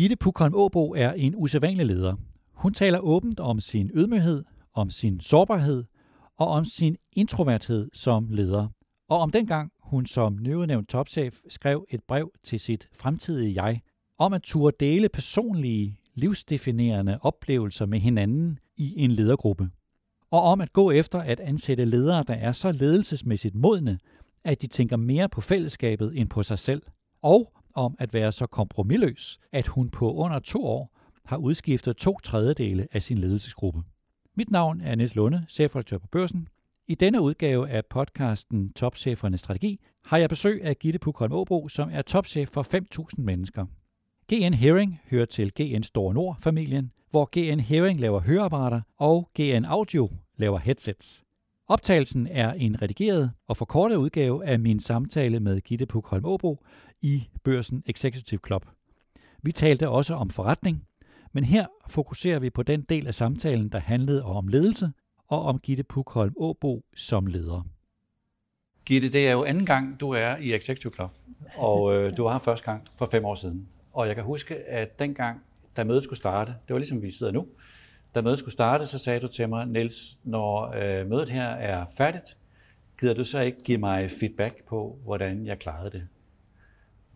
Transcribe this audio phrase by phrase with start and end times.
[0.00, 2.16] Gitte Pukholm Åbo er en usædvanlig leder.
[2.52, 4.44] Hun taler åbent om sin ydmyghed,
[4.74, 5.84] om sin sårbarhed
[6.36, 8.68] og om sin introverthed som leder.
[9.08, 13.80] Og om dengang hun som nyudnævnt topchef skrev et brev til sit fremtidige jeg,
[14.18, 19.70] om at turde dele personlige, livsdefinerende oplevelser med hinanden i en ledergruppe.
[20.30, 23.98] Og om at gå efter at ansætte ledere, der er så ledelsesmæssigt modne,
[24.44, 26.82] at de tænker mere på fællesskabet end på sig selv.
[27.22, 32.18] Og om at være så kompromilløs, at hun på under to år har udskiftet to
[32.18, 33.82] tredjedele af sin ledelsesgruppe.
[34.36, 36.48] Mit navn er Niels Lunde, chefredaktør på Børsen.
[36.88, 41.88] I denne udgave af podcasten Topchefernes Strategi har jeg besøg af Gitte Pukholm Åbro, som
[41.92, 43.66] er topchef for 5.000 mennesker.
[44.32, 50.08] GN Hearing hører til GN Store Nord-familien, hvor GN Hearing laver høreapparater, og GN Audio
[50.36, 51.24] laver headsets.
[51.70, 56.64] Optagelsen er en redigeret og forkortet udgave af min samtale med Gitte Pukholm Åbro
[57.02, 58.66] i Børsen Executive Club.
[59.42, 60.84] Vi talte også om forretning,
[61.32, 64.92] men her fokuserer vi på den del af samtalen, der handlede om ledelse
[65.28, 67.66] og om Gitte Pukholm Åbo som leder.
[68.86, 71.10] Gitte, det er jo anden gang, du er i Executive Club,
[71.56, 73.68] og øh, du var her første gang for fem år siden.
[73.92, 75.40] Og jeg kan huske, at dengang,
[75.76, 77.46] da mødet skulle starte, det var ligesom vi sidder nu,
[78.14, 81.84] da mødet skulle starte, så sagde du til mig, Niels, når øh, mødet her er
[81.96, 82.36] færdigt,
[83.00, 86.02] gider du så ikke give mig feedback på, hvordan jeg klarede det?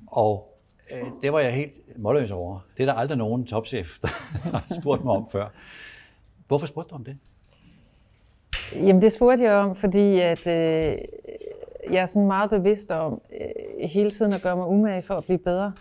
[0.06, 0.59] Og
[0.91, 2.61] øh, det var jeg helt målløs over.
[2.77, 4.09] Det er der aldrig nogen topchef, der
[4.50, 5.48] har spurgt mig om før.
[6.48, 7.19] Hvorfor spurgte du om det?
[8.72, 10.98] Jamen det spurgte jeg om, fordi at, øh,
[11.91, 15.25] jeg er sådan meget bevidst om øh, hele tiden at gøre mig umage for at
[15.25, 15.72] blive bedre.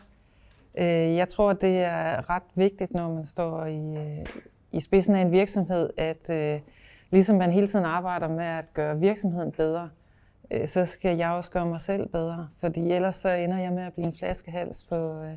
[0.77, 4.25] Øh, jeg tror, det er ret vigtigt, når man står i, øh,
[4.73, 6.59] i spidsen af en virksomhed, at øh,
[7.11, 9.89] ligesom man hele tiden arbejder med at gøre virksomheden bedre,
[10.51, 13.83] øh, så skal jeg også gøre mig selv bedre, fordi ellers så ender jeg med
[13.83, 15.33] at blive en flaskehals for, øh,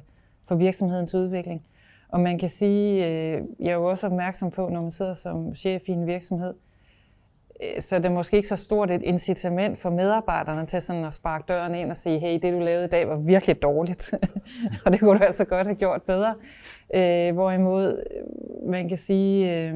[0.48, 1.64] for virksomhedens udvikling.
[2.08, 5.54] Og man kan sige, øh, jeg er jo også opmærksom på, når man sidder som
[5.54, 6.54] chef i en virksomhed,
[7.80, 11.44] så det er måske ikke så stort et incitament for medarbejderne til sådan at sparke
[11.48, 14.14] døren ind og sige, hey, det du lavede i dag var virkelig dårligt,
[14.84, 16.34] og det kunne du altså godt have gjort bedre.
[16.94, 19.74] Øh, hvorimod øh, man kan sige, øh,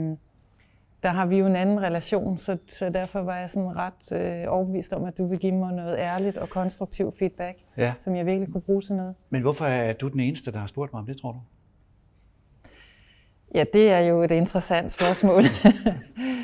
[1.03, 4.44] der har vi jo en anden relation, så, så derfor var jeg sådan ret øh,
[4.49, 7.93] overbevist om, at du vil give mig noget ærligt og konstruktiv feedback, ja.
[7.99, 9.15] som jeg virkelig kunne bruge til noget.
[9.31, 11.38] Men hvorfor er du den eneste, der har spurgt mig om det, tror du?
[13.54, 15.43] Ja, det er jo et interessant spørgsmål.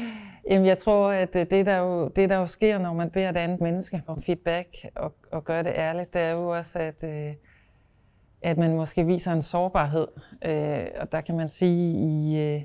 [0.51, 3.31] Jamen, jeg tror, at øh, det der, jo, det, der jo sker, når man beder
[3.31, 7.05] et andet menneske om feedback og, og gør det ærligt, det er jo også, at,
[7.05, 7.35] øh,
[8.43, 10.07] at man måske viser en sårbarhed.
[10.45, 12.63] Øh, og der kan man sige, i, øh,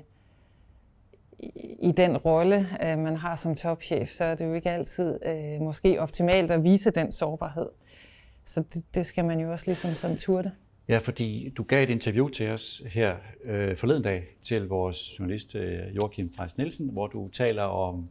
[1.80, 5.60] i den rolle, øh, man har som topchef, så er det jo ikke altid øh,
[5.60, 7.68] måske optimalt at vise den sårbarhed.
[8.44, 10.52] Så det, det skal man jo også ligesom sådan turde.
[10.88, 15.54] Ja, fordi du gav et interview til os her øh, forleden dag til vores journalist
[15.54, 18.08] øh, Joachim Preis Nielsen, hvor du taler om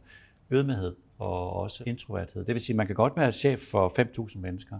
[0.50, 2.44] ydmyghed og også introverthed.
[2.44, 3.88] Det vil sige, at man kan godt være chef for
[4.28, 4.76] 5.000 mennesker,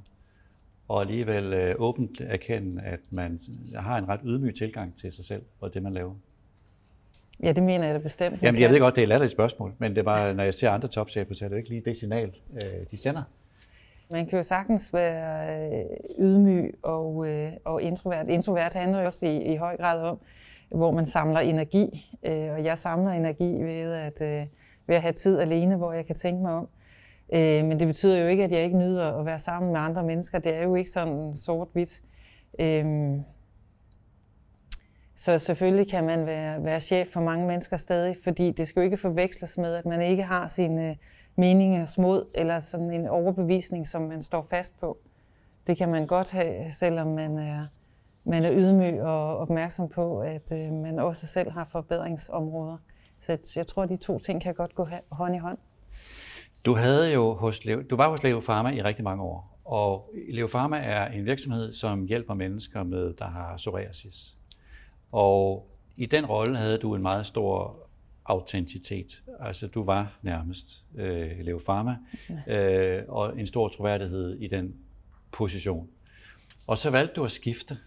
[0.89, 3.41] og alligevel øh, åbent erkende, at man
[3.75, 6.15] har en ret ydmyg tilgang til sig selv og det, man laver.
[7.43, 8.43] Ja, det mener jeg da bestemt.
[8.43, 10.71] Jamen, jeg ved godt, det er et latterligt spørgsmål, men det var, når jeg ser
[10.71, 13.23] andre topchefer, så er det ikke lige det signal, øh, de sender.
[14.12, 15.84] Man kan jo sagtens være øh,
[16.19, 18.28] ydmyg og, øh, og introvert.
[18.28, 20.19] Introvert handler også i, i høj grad om,
[20.71, 22.17] hvor man samler energi.
[22.23, 24.47] Øh, og jeg samler energi ved at, øh,
[24.87, 26.69] ved at have tid alene, hvor jeg kan tænke mig om.
[27.34, 30.03] Øh, men det betyder jo ikke, at jeg ikke nyder at være sammen med andre
[30.03, 30.39] mennesker.
[30.39, 32.03] Det er jo ikke sådan sort-hvidt.
[35.15, 38.84] Så selvfølgelig kan man være, være chef for mange mennesker stadig, fordi det skal jo
[38.84, 40.97] ikke forveksles med, at man ikke har sine
[41.37, 44.98] meningers mod, eller sådan en overbevisning, som man står fast på.
[45.66, 47.65] Det kan man godt have, selvom man er,
[48.25, 52.76] man er ydmyg og opmærksom på, at øh, man også selv har forbedringsområder.
[53.20, 55.59] Så jeg tror, at de to ting kan godt gå hånd i hånd.
[56.65, 60.10] Du, havde jo hos Leo, du var hos Leo Pharma i rigtig mange år, og
[60.28, 64.37] Leo Pharma er en virksomhed, som hjælper mennesker med, der har psoriasis.
[65.12, 67.76] Og i den rolle havde du en meget stor
[68.25, 69.23] autenticitet.
[69.41, 71.97] Altså du var nærmest øh, Leo Pharma,
[72.47, 74.75] øh, og en stor troværdighed i den
[75.33, 75.89] position.
[76.67, 77.79] Og så valgte du at skifte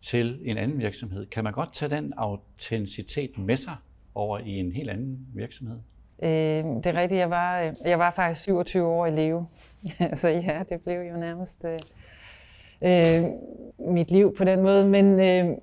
[0.00, 1.26] til en anden virksomhed.
[1.26, 3.76] Kan man godt tage den autenticitet med sig
[4.14, 5.78] over i en helt anden virksomhed?
[6.22, 7.18] Øh, det er rigtigt.
[7.18, 9.44] Jeg var, øh, jeg var faktisk 27 år i Leo.
[10.14, 11.78] så ja, det blev jo nærmest øh,
[12.82, 13.24] øh,
[13.78, 14.88] mit liv på den måde.
[14.88, 15.56] Men, øh,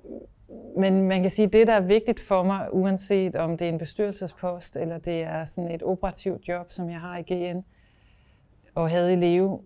[0.76, 3.72] men man kan sige, at det, der er vigtigt for mig, uanset om det er
[3.72, 7.60] en bestyrelsespost, eller det er sådan et operativt job, som jeg har i GN,
[8.74, 9.60] og havde i Leve,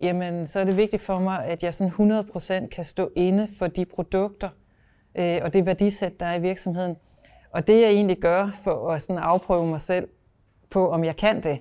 [0.00, 2.22] jamen så er det vigtigt for mig, at jeg sådan
[2.62, 4.48] 100% kan stå inde for de produkter,
[5.14, 6.96] øh, og det værdisæt, der er i virksomheden.
[7.50, 10.08] Og det jeg egentlig gør for at sådan afprøve mig selv
[10.70, 11.60] på, om jeg kan det,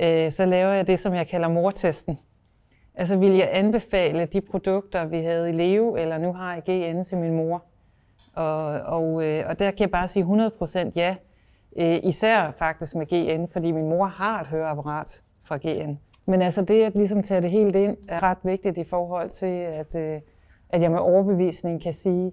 [0.00, 2.18] øh, så laver jeg det, som jeg kalder mortesten.
[2.94, 7.02] Altså vil jeg anbefale de produkter, vi havde i Leve, eller nu har jeg GN
[7.02, 7.64] til min mor.
[8.34, 11.16] Og, og, øh, og der kan jeg bare sige 100% ja.
[11.76, 15.98] Øh, især faktisk med GN, fordi min mor har et høreapparat fra GN.
[16.26, 19.46] Men altså det at ligesom tage det helt ind er ret vigtigt i forhold til,
[19.46, 20.20] at, øh,
[20.68, 22.32] at jeg med overbevisning kan sige,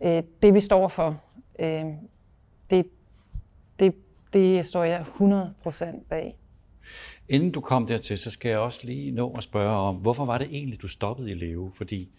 [0.00, 1.20] øh, det vi står for,
[1.58, 1.84] øh,
[2.70, 2.86] det,
[3.78, 3.94] det,
[4.32, 6.36] det står jeg 100% bag.
[7.28, 10.38] Inden du kom dertil, så skal jeg også lige nå at spørge om, hvorfor var
[10.38, 11.72] det egentlig, du stoppede i Leve?
[11.74, 12.10] Fordi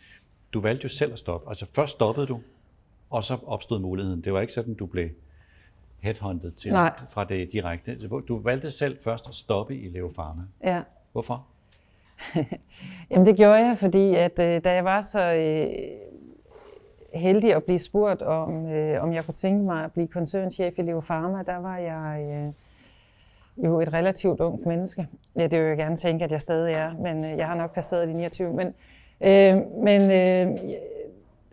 [0.54, 1.50] du valgte jo selv at stoppe.
[1.50, 2.40] Altså først stoppede du,
[3.10, 4.22] og så opstod muligheden.
[4.22, 5.10] Det var ikke sådan, du blev
[6.00, 6.94] headhunted til Nej.
[7.10, 7.98] fra det direkte.
[8.28, 10.42] Du valgte selv først at stoppe i Leo Pharma.
[10.64, 10.82] Ja.
[11.12, 11.46] Hvorfor?
[13.12, 15.68] Jamen det gjorde jeg, fordi at øh, da jeg var så øh,
[17.14, 20.82] heldig at blive spurgt om, øh, om jeg kunne tænke mig at blive koncernchef i
[20.82, 22.54] Leo Pharma, der var jeg øh,
[23.66, 25.08] jo et relativt ungt menneske.
[25.36, 27.74] Ja, det vil jeg gerne tænke, at jeg stadig er, men øh, jeg har nok
[27.74, 28.54] passeret de 29.
[28.54, 28.68] Men,
[29.22, 30.60] øh, men øh,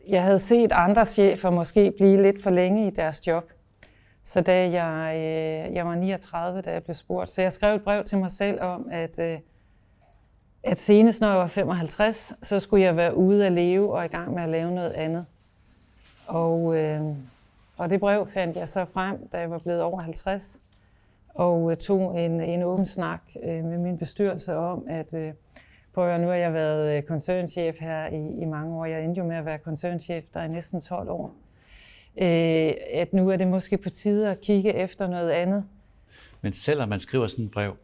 [0.09, 3.53] jeg havde set andre chefer måske blive lidt for længe i deres job.
[4.25, 7.83] Så da jeg, øh, jeg var 39, da jeg blev spurgt, så jeg skrev et
[7.83, 9.39] brev til mig selv om, at, øh,
[10.63, 14.09] at senest når jeg var 55, så skulle jeg være ude at leve og i
[14.09, 15.27] gang med at lave noget andet.
[16.27, 17.03] Og, øh,
[17.77, 20.63] og det brev fandt jeg så frem, da jeg var blevet over 50,
[21.35, 25.33] og øh, tog en, en åben snak øh, med min bestyrelse om, at øh,
[25.95, 28.85] prøv at, nu har jeg været øh, koncernchef her i, i mange år.
[28.85, 31.35] Jeg endte jo med at være koncernchef der i næsten 12 år.
[32.17, 35.65] Øh, at nu er det måske på tide at kigge efter noget andet.
[36.41, 37.77] Men selvom man skriver sådan et brev,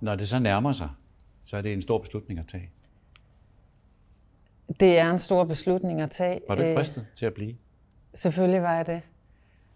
[0.00, 0.88] når det så nærmer sig,
[1.44, 2.70] så er det en stor beslutning at tage.
[4.80, 6.40] Det er en stor beslutning at tage.
[6.48, 7.56] Var du Øh, fristet til at blive?
[8.14, 9.00] Selvfølgelig var jeg det.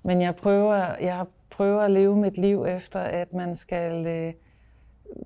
[0.02, 4.32] Men jeg prøver, jeg prøver at leve mit liv efter, at man skal øh,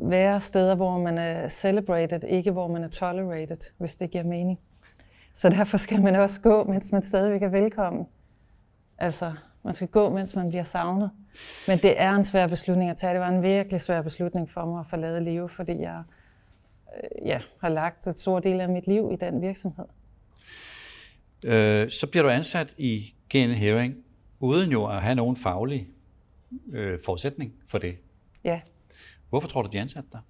[0.00, 4.58] være steder, hvor man er celebrated, ikke hvor man er tolerated, hvis det giver mening.
[5.34, 8.06] Så derfor skal man også gå, mens man stadigvæk er velkommen.
[8.98, 9.32] Altså,
[9.62, 11.10] man skal gå, mens man bliver savnet.
[11.68, 13.12] Men det er en svær beslutning at tage.
[13.12, 16.02] Det var en virkelig svær beslutning for mig at forlade live, fordi jeg
[17.02, 19.84] øh, ja, har lagt et stort del af mit liv i den virksomhed.
[21.44, 23.96] Øh, så bliver du ansat i GN Hearing,
[24.40, 25.88] uden jo at have nogen faglig
[26.72, 27.96] øh, forudsætning for det.
[28.44, 28.60] Ja.
[29.30, 30.20] Hvorfor tror du, de ansatte dig?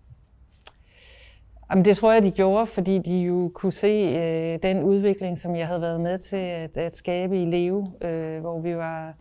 [1.71, 5.57] Jamen, det tror jeg, de gjorde, fordi de jo kunne se øh, den udvikling, som
[5.57, 9.15] jeg havde været med til at, at skabe i Leve, øh, hvor vi var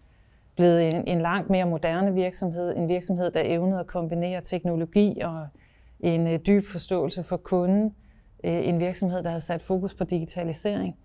[0.56, 2.78] blevet en, en langt mere moderne virksomhed.
[2.78, 5.48] En virksomhed, der evnede at kombinere teknologi og
[6.00, 7.96] en øh, dyb forståelse for kunden.
[8.44, 10.96] Øh, en virksomhed, der havde sat fokus på digitalisering.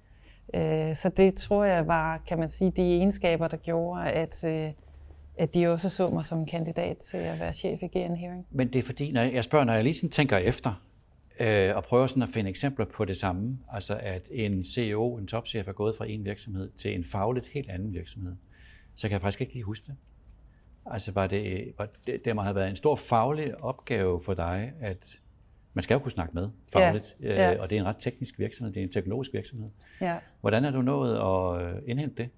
[0.54, 4.70] Øh, så det tror jeg var, kan man sige, de egenskaber, der gjorde, at, øh,
[5.38, 8.46] at de også så mig som kandidat til at være chef i GN Hearing.
[8.50, 10.82] Men det er fordi, når jeg, spørger, når jeg lige sådan tænker efter,
[11.40, 15.26] øh, og prøver sådan at finde eksempler på det samme, altså at en CEO, en
[15.26, 18.36] topchef er gået fra en virksomhed til en fagligt helt anden virksomhed,
[18.96, 19.96] så kan jeg faktisk ikke lige huske det.
[20.86, 24.72] Altså var det, var det, det må have været en stor faglig opgave for dig,
[24.80, 25.18] at
[25.74, 27.54] man skal jo kunne snakke med fagligt, Ja, ja.
[27.54, 29.70] Øh, og det er en ret teknisk virksomhed, det er en teknologisk virksomhed.
[30.00, 30.18] Ja.
[30.40, 32.30] Hvordan er du nået at indhente det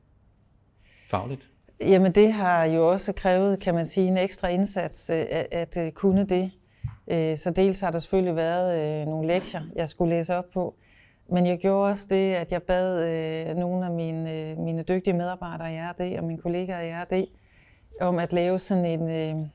[1.06, 1.50] fagligt?
[1.80, 5.76] Jamen det har jo også krævet, kan man sige, en ekstra indsats øh, at, at
[5.76, 6.50] øh, kunne det.
[7.09, 10.75] Øh, så dels har der selvfølgelig været nogle lektier, jeg skulle læse op på,
[11.28, 15.78] men jeg gjorde også det, at jeg bad nogle af mine, mine dygtige medarbejdere i
[15.78, 17.26] RD og mine kollegaer i RD
[18.00, 19.50] om at lave sådan en,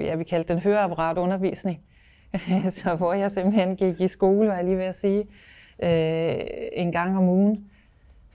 [0.00, 1.80] jeg vil kalde den høreapparatundervisning,
[2.70, 5.24] så hvor jeg simpelthen gik i skole, var jeg lige ved at sige,
[6.72, 7.71] en gang om ugen.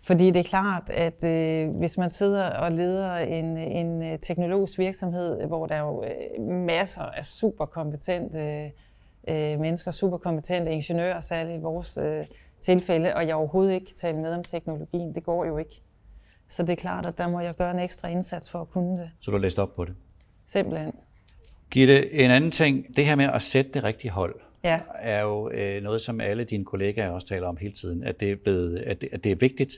[0.07, 4.79] Fordi det er klart, at øh, hvis man sidder og leder en, en øh, teknologisk
[4.79, 8.71] virksomhed, hvor der er jo øh, masser af superkompetente
[9.27, 12.25] øh, mennesker, superkompetente ingeniører, særligt i vores øh,
[12.59, 15.81] tilfælde, og jeg overhovedet ikke kan tale med om teknologien, det går jo ikke.
[16.47, 18.97] Så det er klart, at der må jeg gøre en ekstra indsats for at kunne
[19.01, 19.09] det.
[19.19, 19.93] Så du har læst op på det.
[20.45, 20.93] Simpelthen.
[21.71, 24.79] Gitte, en anden ting, det her med at sætte det rigtige hold, Ja.
[24.99, 28.31] er jo øh, noget, som alle dine kollegaer også taler om hele tiden, at det
[28.31, 29.73] er, blevet, at det, at det er vigtigt.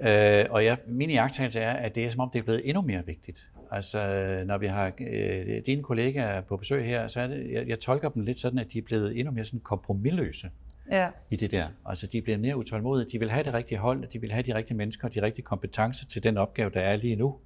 [0.00, 2.82] Øh, og jeg, min iagttagelse er, at det er som om, det er blevet endnu
[2.82, 3.46] mere vigtigt.
[3.70, 3.98] Altså,
[4.46, 8.08] når vi har øh, dine kollegaer på besøg her, så er det, jeg, jeg tolker
[8.08, 10.50] dem lidt sådan, at de er blevet endnu mere sådan kompromilløse
[10.90, 11.08] Ja.
[11.30, 11.68] i det der.
[11.86, 13.10] Altså, de bliver mere utålmodige.
[13.12, 16.06] De vil have det rigtige hold, de vil have de rigtige mennesker, de rigtige kompetencer
[16.06, 17.36] til den opgave, der er lige nu.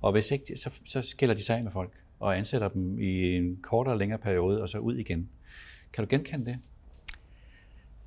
[0.00, 3.36] Og hvis ikke, så, så skiller de sig af med folk og ansætter dem i
[3.36, 5.28] en kortere eller længere periode, og så ud igen.
[5.92, 6.58] Kan du genkende det?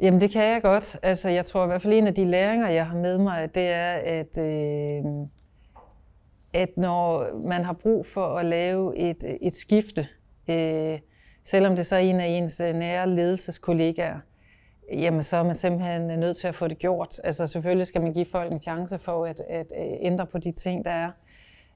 [0.01, 0.99] Jamen det kan jeg godt.
[1.03, 3.67] Altså jeg tror i hvert fald en af de læringer, jeg har med mig, det
[3.67, 5.03] er, at, øh,
[6.53, 10.07] at når man har brug for at lave et, et skifte,
[10.49, 10.99] øh,
[11.43, 14.19] selvom det så er en af ens øh, nære ledelseskollegaer,
[14.93, 17.21] jamen så er man simpelthen øh, nødt til at få det gjort.
[17.23, 20.51] Altså selvfølgelig skal man give folk en chance for at, at øh, ændre på de
[20.51, 21.11] ting, der er.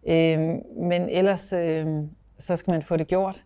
[0.07, 0.39] Øh,
[0.77, 1.87] men ellers øh,
[2.39, 3.43] så skal man få det gjort.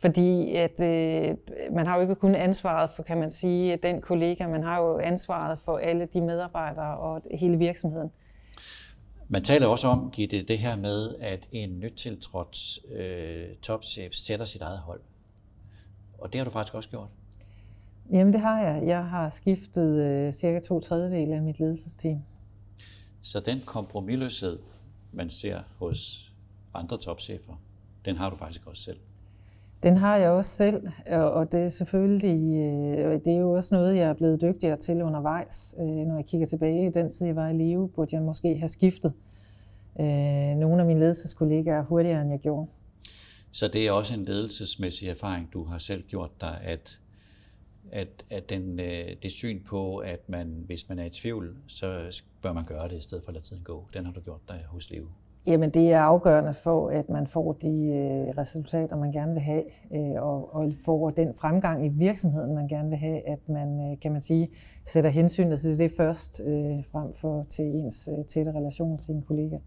[0.00, 1.36] Fordi at, øh,
[1.72, 4.98] man har jo ikke kun ansvaret for, kan man sige, den kollega, man har jo
[4.98, 8.10] ansvaret for alle de medarbejdere og hele virksomheden.
[9.28, 14.46] Man taler også om, Gitte, det her med, at en nyt tiltrådt øh, topchef sætter
[14.46, 15.00] sit eget hold.
[16.18, 17.08] Og det har du faktisk også gjort.
[18.12, 18.86] Jamen det har jeg.
[18.86, 22.22] Jeg har skiftet øh, cirka to tredjedele af mit ledelsesteam.
[23.22, 24.58] Så den kompromilløshed,
[25.12, 26.32] man ser hos
[26.74, 27.62] andre topchefer,
[28.04, 28.98] den har du faktisk også selv?
[29.82, 33.96] Den har jeg også selv, og det er selvfølgelig øh, det er jo også noget,
[33.96, 35.74] jeg er blevet dygtigere til undervejs.
[35.80, 38.58] Øh, når jeg kigger tilbage i den tid, jeg var i live, burde jeg måske
[38.58, 39.12] have skiftet
[40.00, 42.66] øh, nogle af mine ledelseskollegaer hurtigere, end jeg gjorde.
[43.50, 47.00] Så det er også en ledelsesmæssig erfaring, du har selv gjort dig, at,
[47.92, 48.78] at, at den,
[49.22, 52.96] det syn på, at man, hvis man er i tvivl, så bør man gøre det
[52.96, 53.86] i stedet for at lade tiden gå.
[53.94, 55.08] Den har du gjort dig hos live.
[55.48, 59.64] Jamen det er afgørende for, at man får de øh, resultater, man gerne vil have,
[59.92, 64.00] øh, og, og får den fremgang i virksomheden, man gerne vil have, at man, øh,
[64.00, 64.48] kan man sige,
[64.86, 69.22] sætter hensyn til det først, øh, frem for til ens øh, tætte relation til sine
[69.22, 69.58] kollega.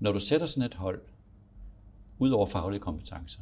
[0.00, 1.00] Når du sætter sådan et hold,
[2.18, 3.40] ud over faglige kompetencer,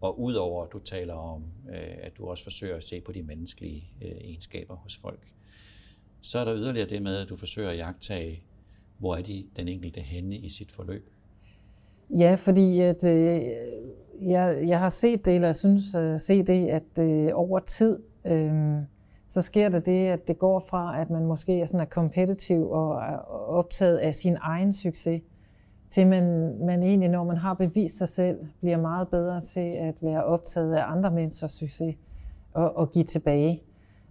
[0.00, 3.22] og udover at du taler om, øh, at du også forsøger at se på de
[3.22, 5.32] menneskelige øh, egenskaber hos folk,
[6.20, 8.42] så er der yderligere det med, at du forsøger at jagtage
[8.98, 11.10] hvor er de den enkelte henne i sit forløb?
[12.10, 13.40] Ja, fordi at, øh,
[14.20, 17.98] jeg, jeg har set det, eller jeg synes at se det, at øh, over tid,
[18.24, 18.76] øh,
[19.28, 22.70] så sker der det, at det går fra, at man måske er sådan er kompetitiv
[22.70, 23.16] og er
[23.48, 25.22] optaget af sin egen succes,
[25.90, 29.94] til man, man egentlig, når man har bevist sig selv, bliver meget bedre til at
[30.00, 31.94] være optaget af andre menneskers succes
[32.52, 33.62] og, og give tilbage.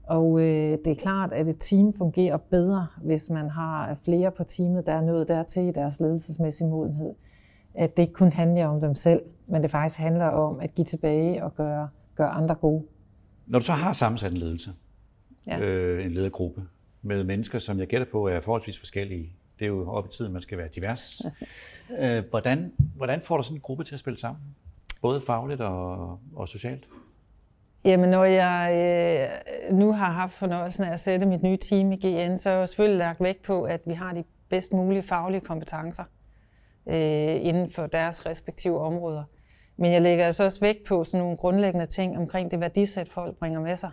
[0.08, 4.44] Og øh, det er klart, at et team fungerer bedre, hvis man har flere på
[4.44, 7.14] teamet, der er nået dertil i deres ledelsesmæssige modenhed.
[7.74, 10.86] At det ikke kun handler om dem selv, men det faktisk handler om at give
[10.86, 12.84] tilbage og gøre, gøre andre gode.
[13.48, 14.74] Når du så har sammensat en ledelse,
[15.48, 15.60] ja.
[15.60, 16.64] øh, en ledergruppe,
[17.02, 20.34] med mennesker, som jeg gætter på er forholdsvis forskellige, det er jo op i tiden,
[20.34, 21.22] man skal være divers.
[22.02, 24.42] øh, hvordan, hvordan får du sådan en gruppe til at spille sammen?
[25.02, 26.88] Både fagligt og, og socialt?
[27.86, 28.72] Jamen, når jeg
[29.72, 32.58] øh, nu har haft fornøjelsen af at sætte mit nye team i GN, så er
[32.58, 36.04] jeg selvfølgelig lagt vægt på, at vi har de bedst mulige faglige kompetencer
[36.88, 39.24] øh, inden for deres respektive områder.
[39.78, 43.38] Men jeg lægger altså også vægt på sådan nogle grundlæggende ting omkring det værdisæt, folk
[43.38, 43.92] bringer med sig.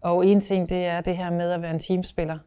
[0.00, 2.38] Og en ting, det er det her med at være en teamspiller.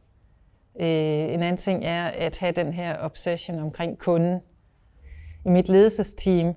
[0.79, 0.87] Øh,
[1.33, 4.39] en anden ting er at have den her obsession omkring kunden.
[5.45, 6.53] I mit ledelsesteam,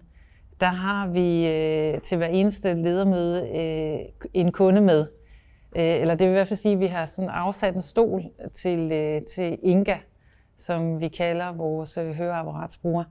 [0.60, 5.06] der har vi øh, til hver eneste ledermøde øh, en kunde med.
[5.76, 8.22] Øh, eller det vil i hvert fald sige, at vi har sådan afsat en stol
[8.52, 9.96] til, øh, til Inga,
[10.56, 13.04] som vi kalder vores øh, høreapparatsbruger.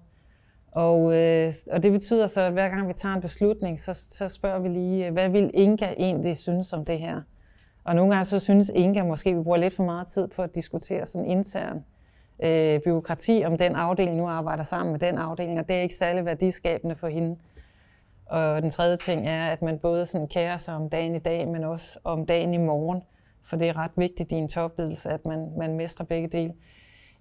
[0.71, 4.27] Og, øh, og det betyder så, at hver gang vi tager en beslutning, så, så
[4.27, 7.21] spørger vi lige, øh, hvad vil Inga egentlig synes om det her?
[7.83, 10.41] Og nogle gange så synes Inga måske, at vi bruger lidt for meget tid på
[10.41, 11.83] at diskutere sådan internt
[12.43, 15.95] øh, byråkrati, om den afdeling nu arbejder sammen med den afdeling, og det er ikke
[15.95, 17.37] særlig værdiskabende for hende.
[18.25, 21.47] Og den tredje ting er, at man både sådan kærer sig om dagen i dag,
[21.47, 23.03] men også om dagen i morgen,
[23.45, 26.53] for det er ret vigtigt i en topledelse, at man, man mestrer begge dele.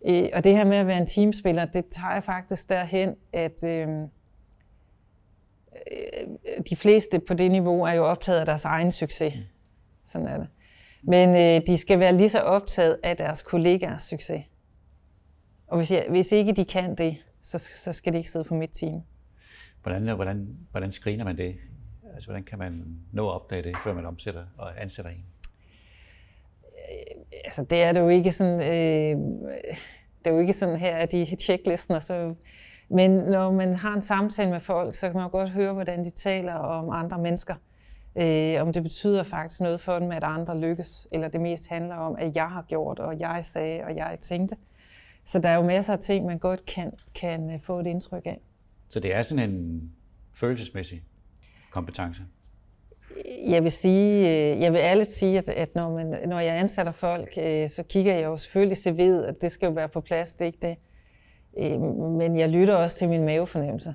[0.07, 3.65] Øh, og det her med at være en teamspiller, det tager jeg faktisk derhen, at
[3.65, 4.07] øh, øh
[6.71, 9.35] de fleste på det niveau er jo optaget af deres egen succes.
[10.07, 10.49] Sådan er det.
[11.03, 14.43] Men øh, de skal være lige så optaget af deres kollegaers succes.
[15.73, 18.55] Og hvis, jeg, hvis ikke de kan det, så, så skal de ikke sidde på
[18.55, 19.03] mit team.
[19.83, 21.57] Hvordan, hvordan, hvordan screener man det?
[22.15, 25.25] Altså, hvordan kan man nå at opdage det, før man omsætter og ansætter en?
[26.75, 28.61] Øh, altså, det er det jo ikke sådan...
[28.61, 29.19] Øh,
[30.19, 32.35] det er jo ikke sådan her, at de checklisten, og så
[32.89, 36.05] men når man har en samtale med folk, så kan man jo godt høre, hvordan
[36.05, 37.55] de taler om andre mennesker.
[38.17, 41.95] Øh, om det betyder faktisk noget for dem, at andre lykkes, eller det mest handler
[41.95, 44.57] om, at jeg har gjort, og jeg sagde, og jeg tænkte.
[45.25, 48.27] Så der er jo masser af ting, man godt kan, kan øh, få et indtryk
[48.27, 48.41] af.
[48.89, 49.83] Så det er sådan en
[50.33, 51.03] følelsesmæssig
[51.71, 52.23] kompetence?
[53.47, 56.93] Jeg vil sige, øh, jeg vil ærligt sige, at, at når, man, når jeg ansætter
[56.93, 60.35] folk, øh, så kigger jeg jo selvfølgelig CV'et, at det skal jo være på plads,
[60.35, 60.77] det er ikke det.
[62.19, 63.95] Men jeg lytter også til min mavefornemmelse.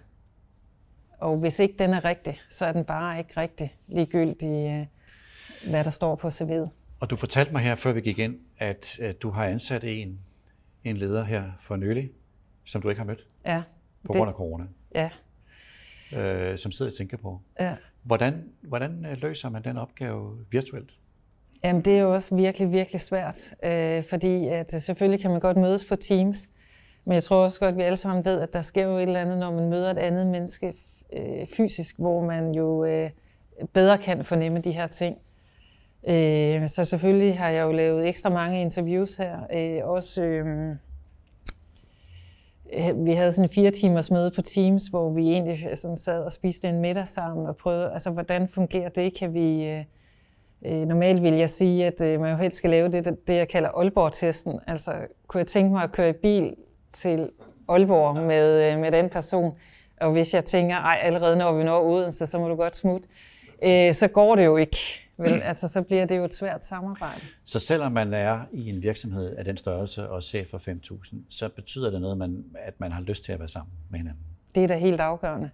[1.17, 4.89] Og hvis ikke den er rigtig, så er den bare ikke rigtig ligegyldig,
[5.69, 6.67] hvad der står på CV'et.
[6.99, 10.19] Og du fortalte mig her, før vi gik ind, at du har ansat en,
[10.89, 12.11] en leder her for nylig,
[12.65, 13.63] som du ikke har mødt Ja,
[14.03, 14.63] på Det- grund af corona,
[14.95, 15.09] ja,
[16.17, 17.39] øh, som sidder i Singapore.
[17.59, 17.75] ja.
[18.03, 20.89] Hvordan, hvordan øh, løser man den opgave virtuelt?
[21.63, 25.39] Jamen, det er jo også virkelig, virkelig svært, øh, fordi at, øh, selvfølgelig kan man
[25.39, 26.49] godt mødes på Teams,
[27.05, 29.01] men jeg tror også godt, at vi alle sammen ved, at der sker jo et
[29.01, 30.73] eller andet, når man møder et andet menneske
[31.13, 33.09] øh, fysisk, hvor man jo øh,
[33.73, 35.17] bedre kan fornemme de her ting.
[36.07, 39.39] Øh, så selvfølgelig har jeg jo lavet ekstra mange interviews her.
[39.53, 40.69] Øh, også, øh,
[42.73, 46.23] øh vi havde sådan en fire timers møde på Teams, hvor vi egentlig sådan sad
[46.23, 49.17] og spiste en middag sammen og prøvede, altså hvordan fungerer det?
[49.17, 49.65] Kan vi...
[49.65, 49.83] Øh,
[50.65, 53.47] øh normalt vil jeg sige, at øh, man jo helst skal lave det, det jeg
[53.47, 54.59] kalder Aalborg-testen.
[54.67, 54.91] Altså,
[55.27, 56.55] kunne jeg tænke mig at køre i bil
[56.93, 57.29] til
[57.69, 59.57] Aalborg med, øh, med den person,
[60.01, 63.07] og hvis jeg tænker, ej, allerede når vi når Odense, så må du godt smutte,
[63.63, 65.06] øh, så går det jo ikke.
[65.17, 65.41] Vel?
[65.41, 67.21] Altså, så bliver det jo et svært samarbejde.
[67.45, 71.49] Så selvom man er i en virksomhed af den størrelse og chef for 5.000, så
[71.49, 74.23] betyder det noget, man, at man har lyst til at være sammen med hinanden.
[74.55, 75.49] Det er da helt afgørende.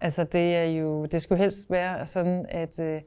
[0.00, 3.02] Altså, det er jo, det skulle helst være sådan, at øh,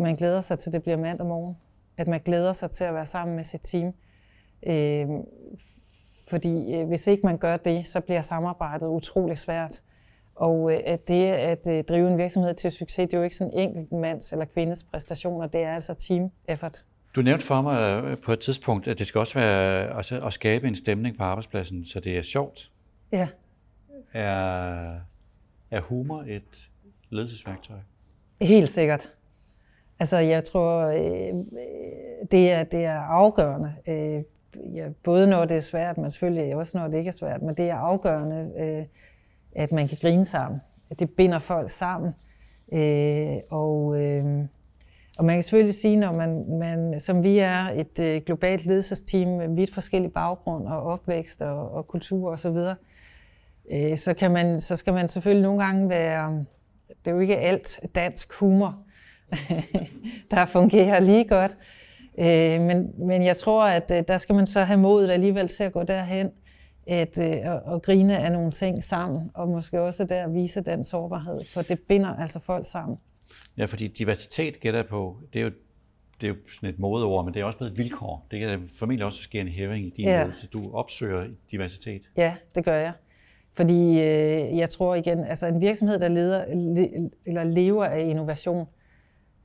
[0.00, 1.56] man glæder sig til, at det bliver mandag morgen.
[1.96, 3.94] At man glæder sig til at være sammen med sit team.
[4.66, 5.08] Øh,
[6.28, 9.82] fordi øh, hvis ikke man gør det, så bliver samarbejdet utrolig svært.
[10.38, 13.36] Og øh, at det at øh, drive en virksomhed til succes, det er jo ikke
[13.36, 16.84] sådan en enkelt mands eller kvindes præstationer, det er altså team effort.
[17.14, 20.32] Du nævnte for mig øh, på et tidspunkt, at det skal også være altså, at
[20.32, 22.70] skabe en stemning på arbejdspladsen, så det er sjovt.
[23.12, 23.28] Ja.
[24.12, 24.94] Er,
[25.70, 26.70] er humor et
[27.10, 27.76] ledelsesværktøj?
[28.40, 29.12] Helt sikkert.
[30.00, 31.34] Altså, jeg tror, øh,
[32.30, 33.74] det, er, det er afgørende.
[33.88, 34.22] Øh,
[34.74, 37.42] ja, både når det er svært, men selvfølgelig også når det ikke er svært.
[37.42, 38.84] Men det er afgørende, øh,
[39.58, 40.60] at man kan grine sammen.
[40.90, 42.14] At det binder folk sammen.
[42.72, 44.24] Øh, og, øh,
[45.18, 49.28] og man kan selvfølgelig sige, når man, man som vi er et øh, globalt ledelsesteam
[49.28, 52.74] med vidt forskellige baggrund og opvækst og, og kultur osv., så,
[53.70, 56.44] øh, så, kan man, så skal man selvfølgelig nogle gange være...
[56.88, 58.78] Det er jo ikke alt dansk humor,
[60.30, 61.58] der fungerer lige godt.
[62.18, 65.64] Øh, men, men jeg tror, at øh, der skal man så have modet alligevel til
[65.64, 66.30] at gå derhen
[66.88, 71.40] at, øh, og grine af nogle ting sammen, og måske også der vise den sårbarhed,
[71.54, 72.98] for det binder altså folk sammen.
[73.58, 75.50] Ja, fordi diversitet gætter på, det er jo
[76.20, 78.26] det er jo sådan et modeord, men det er også blevet et vilkår.
[78.30, 80.20] Det kan formentlig også ske en hæving i din Ja.
[80.22, 80.46] ledelse.
[80.46, 82.02] Du opsøger diversitet.
[82.16, 82.92] Ja, det gør jeg.
[83.54, 88.66] Fordi øh, jeg tror igen, altså en virksomhed, der leder, le, eller lever af innovation,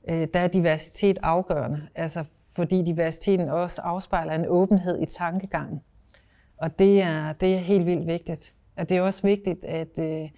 [0.08, 1.80] øh, der er diversitet afgørende.
[1.94, 2.24] Altså
[2.56, 5.80] fordi diversiteten også afspejler en åbenhed i tankegangen.
[6.56, 8.54] Og det er, det er helt vildt vigtigt.
[8.76, 10.28] Og det er også vigtigt, at øh,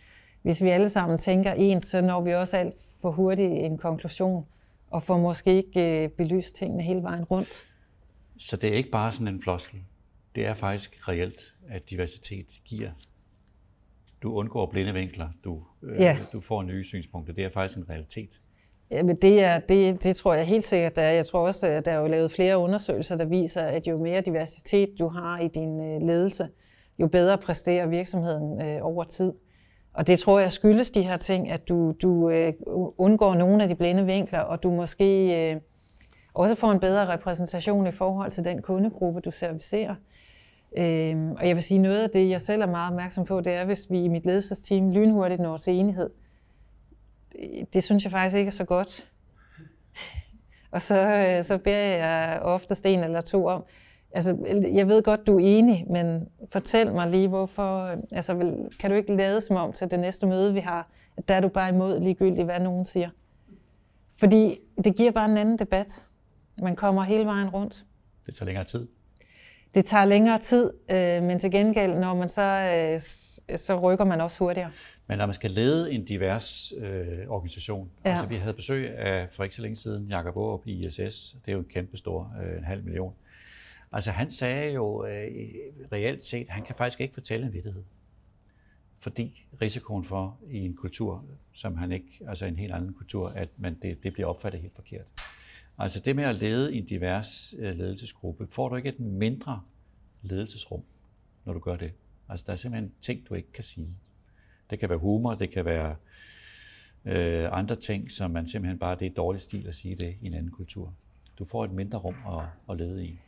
[0.42, 4.46] hvis vi alle sammen tænker ens, så når vi også alt for hurtigt en konklusion,
[4.90, 7.66] og får måske ikke øh, belyst tingene hele vejen rundt.
[8.38, 9.78] Så det er ikke bare sådan en floskel.
[10.34, 12.90] Det er faktisk reelt, at diversitet giver.
[14.22, 15.28] Du undgår blinde vinkler.
[15.44, 16.18] Du, øh, Ja.
[16.32, 17.32] du får nye synspunkter.
[17.34, 18.40] Det er faktisk en realitet.
[18.90, 21.12] Jamen det, er, det, det tror jeg helt sikkert, der er.
[21.12, 24.20] Jeg tror også, at der er jo lavet flere undersøgelser, der viser, at jo mere
[24.20, 26.48] diversitet du har i din øh, ledelse,
[26.98, 29.32] jo bedre præsterer virksomheden øh, over tid.
[29.92, 32.52] Og det tror jeg skyldes de her ting, at du, du øh,
[32.98, 35.60] undgår nogle af de blinde vinkler, og du måske øh,
[36.34, 39.94] også får en bedre repræsentation i forhold til den kundegruppe, du servicerer.
[40.78, 43.52] Øh, og jeg vil sige, noget af det, jeg selv er meget opmærksom på, det
[43.52, 46.10] er, hvis vi i mit ledelsesteam lynhurtigt når til enighed.
[46.10, 46.25] øh,
[47.74, 49.10] det synes jeg faktisk ikke er så godt.
[50.70, 53.64] Og så, øh, så beder jeg ofte en eller to om,
[54.12, 54.36] altså
[54.74, 58.96] jeg ved godt, du er enig, men fortæl mig lige, hvorfor, øh, altså kan du
[58.96, 61.70] ikke lade som om til det næste møde, vi har, at der er du bare
[61.70, 63.10] imod ligegyldigt, hvad nogen siger.
[64.16, 66.06] Fordi det giver bare en anden debat.
[66.62, 67.84] Man kommer hele vejen rundt.
[68.26, 68.88] Det tager længere tid.
[69.76, 73.00] Det tager længere tid, øh, men til gengæld, når man så, øh,
[73.58, 74.70] så rykker man også hurtigere.
[75.06, 77.90] Men når man skal lede en divers øh, organisation.
[78.04, 78.10] Ja.
[78.10, 81.48] altså vi havde besøg af for ikke så længe siden Jakob Aarup i ISS, det
[81.48, 83.14] er jo en kæmpe stor, øh, en halv million.
[83.92, 85.26] Altså han sagde jo øh,
[85.92, 87.82] reelt set, han kan faktisk ikke fortælle en vittighed.
[88.98, 93.48] Fordi risikoen for i en kultur, som han ikke, altså en helt anden kultur, at
[93.56, 95.06] man, det, det bliver opfattet helt forkert.
[95.78, 99.60] Altså det med at lede i en divers øh, ledelsesgruppe, får du ikke et mindre
[100.22, 100.82] ledelsesrum,
[101.44, 101.92] når du gør det.
[102.28, 103.88] Altså der er simpelthen ting, du ikke kan sige.
[104.70, 105.96] Det kan være humor, det kan være
[107.04, 110.26] øh, andre ting, som man simpelthen bare, det er dårlig stil at sige det i
[110.26, 110.94] en anden kultur.
[111.38, 113.18] Du får et mindre rum at, at lede i.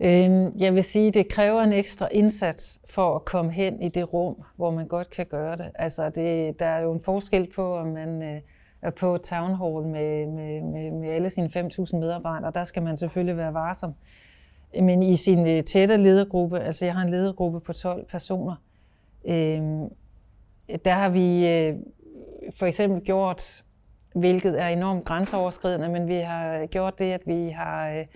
[0.00, 4.12] Øhm, jeg vil sige, det kræver en ekstra indsats for at komme hen i det
[4.12, 5.70] rum, hvor man godt kan gøre det.
[5.74, 10.26] Altså, det, der er jo en forskel på, om man, øh, på Town Hall med,
[10.26, 10.83] med, med
[11.14, 12.52] alle sine 5.000 medarbejdere.
[12.54, 13.94] Der skal man selvfølgelig være varsom.
[14.80, 18.54] Men i sin øh, tætte ledergruppe, altså jeg har en ledergruppe på 12 personer,
[19.24, 19.62] øh,
[20.84, 21.74] der har vi øh,
[22.58, 23.64] for eksempel gjort,
[24.14, 28.06] hvilket er enormt grænseoverskridende, men vi har gjort det, at vi har øh,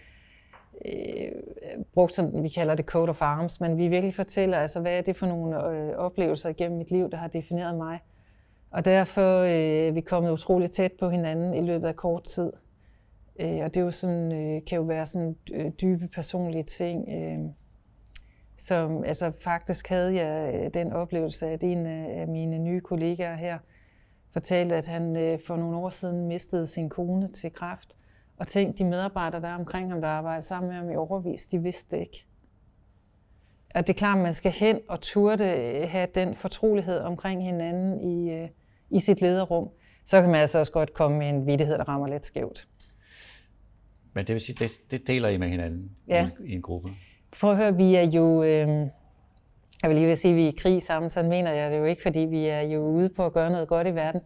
[0.84, 1.32] øh,
[1.94, 5.02] brugt, som vi kalder det code of arms, men vi virkelig fortæller, altså, hvad er
[5.02, 7.98] det for nogle øh, oplevelser gennem mit liv, der har defineret mig.
[8.70, 12.52] Og derfor øh, er vi kommet utroligt tæt på hinanden i løbet af kort tid.
[13.38, 17.08] Øh, og det er jo sådan, øh, kan jo være sådan øh, dybe personlige ting.
[17.08, 17.38] Øh,
[18.56, 23.58] som, altså faktisk havde jeg øh, den oplevelse, at en af mine nye kollegaer her
[24.32, 27.96] fortalte, at han øh, for nogle år siden mistede sin kone til kræft.
[28.36, 31.46] Og tænkte, de medarbejdere, der er omkring ham, der arbejder sammen med ham i overvis,
[31.46, 32.24] de vidste det ikke.
[33.74, 37.44] Og det er klart, at man skal hen og turde øh, have den fortrolighed omkring
[37.44, 38.48] hinanden i,
[38.90, 39.68] i sit lederrum.
[40.04, 42.68] Så kan man altså også godt komme med en vidtighed, der rammer lidt skævt.
[44.12, 46.30] Men det vil sige, det, det deler I med hinanden ja.
[46.40, 46.90] i, i en gruppe?
[47.40, 48.42] Prøv at høre, vi er jo...
[48.42, 48.68] Øh,
[49.82, 51.78] jeg vil lige vil sige, at vi er i krig sammen, så mener jeg det
[51.78, 54.20] jo ikke, fordi vi er jo ude på at gøre noget godt i verden.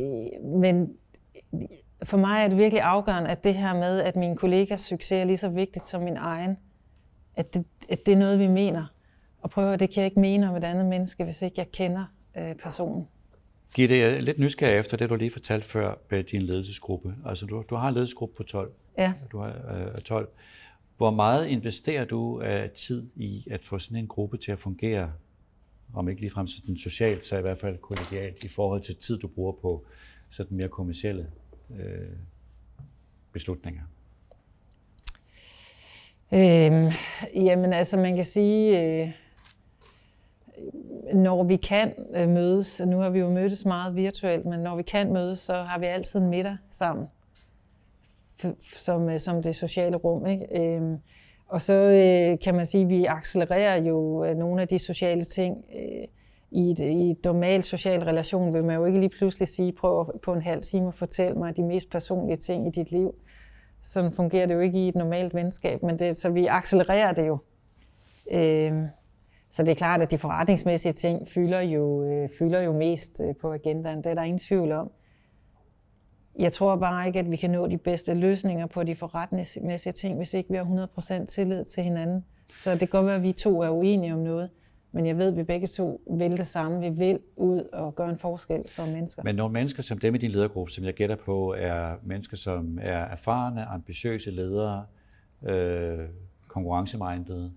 [0.00, 0.92] Øh, men
[2.04, 5.24] for mig er det virkelig afgørende, at det her med, at min kollegas succes er
[5.24, 6.56] lige så vigtigt som min egen,
[7.36, 8.86] at det, at det er noget, vi mener.
[9.42, 11.54] Og prøv at høre, det kan jeg ikke mene om et andet menneske, hvis ikke
[11.58, 12.04] jeg kender
[12.36, 13.08] øh, personen.
[13.74, 17.14] Giv det lidt nysgerrig efter det, du lige fortalte før med din ledelsesgruppe.
[17.26, 18.72] Altså, du, du har en ledelsesgruppe på 12.
[18.98, 19.12] Ja.
[19.32, 19.52] Du har
[19.94, 20.28] øh, 12.
[20.96, 25.12] Hvor meget investerer du af tid i at få sådan en gruppe til at fungere,
[25.94, 29.28] om ikke ligefrem sådan socialt, så i hvert fald kollegialt, i forhold til tid, du
[29.28, 29.84] bruger på
[30.30, 31.26] sådan mere kommersielle
[31.78, 32.08] øh,
[33.32, 33.82] beslutninger?
[36.32, 36.92] Øhm,
[37.34, 39.10] jamen altså, man kan sige, øh,
[41.14, 44.82] når vi kan øh, mødes, nu har vi jo mødtes meget virtuelt, men når vi
[44.82, 47.06] kan mødes, så har vi altid en middag sammen
[48.76, 50.26] som, øh, som det sociale rum.
[50.26, 50.46] Ikke?
[50.60, 50.98] Øhm,
[51.48, 55.24] og så øh, kan man sige, at vi accelererer jo øh, nogle af de sociale
[55.24, 55.64] ting.
[55.74, 56.06] Øh,
[56.52, 60.20] i, et, I et normalt social relation vil man jo ikke lige pludselig sige, prøv
[60.22, 63.14] på en halv time at fortælle mig de mest personlige ting i dit liv.
[63.82, 67.26] Sådan fungerer det jo ikke i et normalt venskab, men det, så vi accelererer det
[67.26, 67.38] jo.
[68.30, 68.82] Øh,
[69.50, 73.36] så det er klart, at de forretningsmæssige ting fylder jo, øh, fylder jo mest øh,
[73.36, 73.98] på agendaen.
[73.98, 74.90] Det er der ingen tvivl om.
[76.38, 80.16] Jeg tror bare ikke, at vi kan nå de bedste løsninger på de forretningsmæssige ting,
[80.16, 80.88] hvis ikke vi har
[81.22, 82.24] 100% tillid til hinanden.
[82.56, 84.50] Så det kan godt være, at vi to er uenige om noget,
[84.92, 86.80] men jeg ved, at vi begge to vil det samme.
[86.80, 89.22] Vi vil ud og gøre en forskel for mennesker.
[89.22, 92.78] Men nogle mennesker som dem i din ledergruppe, som jeg gætter på, er mennesker, som
[92.82, 94.84] er erfarne, ambitiøse ledere,
[95.42, 95.98] øh,
[96.48, 97.52] konkurrencemindede.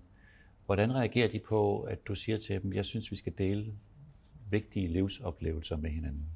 [0.66, 3.72] Hvordan reagerer de på, at du siger til dem, jeg synes, vi skal dele
[4.50, 6.26] vigtige livsoplevelser med hinanden?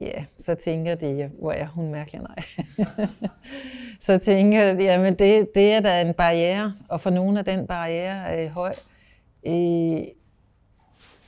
[0.00, 2.20] Ja, så tænker de, hvor er hun mærkelig?
[2.20, 2.44] Nej.
[4.06, 7.66] så tænker jeg, jamen det, det er da en barriere, og for nogle er den
[7.66, 8.74] barriere øh, høj.
[9.46, 10.04] Øh,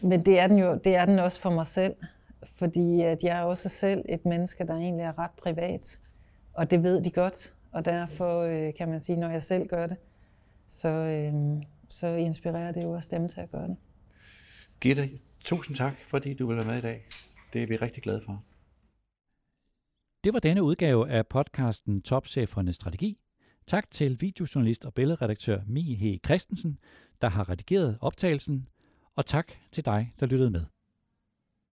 [0.01, 1.95] men det er, den jo, det er den også for mig selv,
[2.57, 5.99] fordi at jeg er også selv et menneske, der egentlig er ret privat,
[6.53, 9.87] og det ved de godt, og derfor øh, kan man sige, når jeg selv gør
[9.87, 9.97] det,
[10.73, 13.77] så, øh, så inspirerer det jo også dem til at gøre det.
[14.81, 15.11] Gitte,
[15.45, 17.05] tusind tak, fordi du vil være med i dag.
[17.53, 18.45] Det er vi rigtig glade for.
[20.25, 23.19] Det var denne udgave af podcasten Topchefernes Strategi.
[23.67, 26.19] Tak til videojournalist og billedredaktør Mie H.
[26.25, 26.79] Christensen,
[27.21, 28.69] der har redigeret optagelsen,
[29.17, 30.72] og tak til dig, der lyttede med.